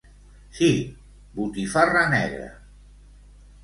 [0.59, 0.69] Sí!
[1.37, 2.53] Botifarra negra.